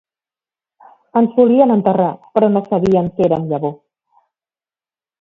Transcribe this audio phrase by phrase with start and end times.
[1.21, 2.09] Ens volien enterrar,
[2.39, 3.81] però no sabien que érem llavor